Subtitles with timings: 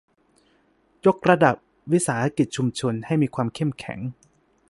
[1.05, 1.55] ยกระดับ
[1.91, 3.99] วิสาหกิจชุมชนให้มีความเข้มแข็ง